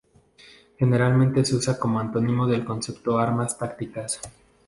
Generalmente 0.79 1.45
se 1.45 1.55
usa 1.55 1.77
como 1.77 1.99
antónimo 1.99 2.47
del 2.47 2.65
concepto 2.65 3.19
armas 3.19 3.55
tácticas. 3.59 4.19